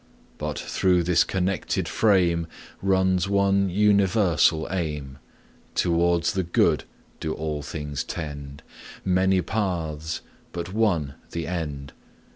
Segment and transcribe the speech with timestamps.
[0.39, 2.47] But through this connected frame
[2.81, 5.19] Runs one universal aim;
[5.75, 6.85] Towards the Good
[7.19, 8.63] do all things tend,
[9.05, 10.21] Many paths,
[10.53, 11.93] but one the end.